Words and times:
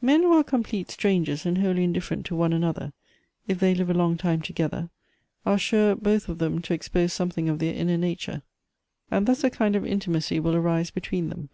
MEN 0.00 0.22
who 0.22 0.32
are 0.32 0.44
complete 0.44 0.88
strangers, 0.88 1.44
and 1.44 1.58
wholly 1.58 1.84
indif 1.84 2.04
ferent 2.08 2.24
to 2.26 2.36
one 2.36 2.52
another, 2.52 2.92
if 3.48 3.58
they 3.58 3.74
live 3.74 3.90
a 3.90 3.94
long 3.94 4.16
time 4.16 4.40
to 4.40 4.52
gether, 4.52 4.88
are 5.44 5.58
sure 5.58 5.96
both 5.96 6.28
of 6.28 6.38
them 6.38 6.60
to 6.62 6.72
expose 6.72 7.12
something 7.12 7.48
of 7.48 7.58
their 7.58 7.74
inner 7.74 7.96
nature, 7.98 8.42
and 9.10 9.26
thus 9.26 9.42
a 9.42 9.50
kind 9.50 9.74
of 9.74 9.84
intimacy 9.84 10.38
will 10.38 10.54
arise 10.54 10.92
between 10.92 11.28
them. 11.28 11.48